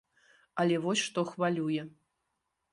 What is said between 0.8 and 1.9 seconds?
вось што хвалюе.